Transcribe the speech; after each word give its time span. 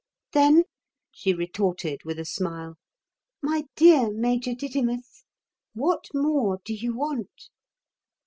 "Then," 0.31 0.63
she 1.11 1.31
retorted 1.31 2.05
with 2.05 2.17
a 2.17 2.25
smile, 2.25 2.73
"my 3.39 3.65
dear 3.75 4.09
Major 4.11 4.55
Didymus, 4.55 5.25
what 5.75 6.05
more 6.11 6.57
do 6.65 6.73
you 6.73 6.95
want?" 6.95 7.51